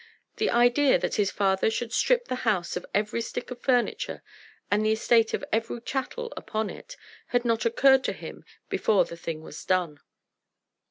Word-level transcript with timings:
The 0.37 0.49
idea 0.49 0.97
that 0.97 1.17
his 1.21 1.29
father 1.29 1.69
should 1.69 1.93
strip 1.93 2.27
the 2.27 2.37
house 2.41 2.75
of 2.75 2.87
every 2.91 3.21
stick 3.21 3.51
of 3.51 3.61
furniture, 3.61 4.23
and 4.71 4.83
the 4.83 4.93
estate 4.93 5.35
of 5.35 5.45
every 5.51 5.79
chattel 5.79 6.33
upon 6.35 6.71
it, 6.71 6.97
had 7.27 7.45
not 7.45 7.67
occurred 7.67 8.03
to 8.05 8.13
him 8.13 8.43
before 8.67 9.05
the 9.05 9.15
thing 9.15 9.43
was 9.43 9.63
done. 9.63 9.99